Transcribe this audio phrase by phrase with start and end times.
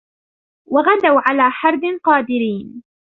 [0.65, 2.83] وَغَدَوا عَلى حَردٍ قادِرينَ